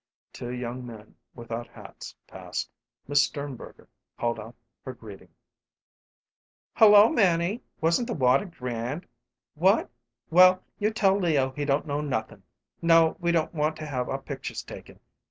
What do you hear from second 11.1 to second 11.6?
Leo